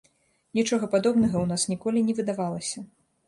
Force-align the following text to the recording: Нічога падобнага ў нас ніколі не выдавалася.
Нічога 0.59 0.85
падобнага 0.95 1.37
ў 1.41 1.45
нас 1.53 1.67
ніколі 1.73 1.99
не 2.09 2.15
выдавалася. 2.21 2.79